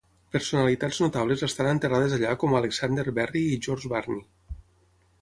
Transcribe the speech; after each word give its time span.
Personalitats 0.35 0.99
notables 1.03 1.43
estan 1.49 1.69
enterrades 1.73 2.17
allà 2.17 2.33
com 2.45 2.57
Alexander 2.63 3.09
Berry 3.21 3.47
i 3.55 3.63
George 3.67 3.97
Barney. 3.97 4.29